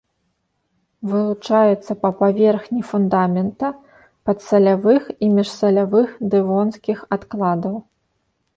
[1.09, 3.67] Вылучаецца па паверхні фундамента,
[4.29, 7.75] падсалявых і міжсалявых дэвонскіх адкладаў.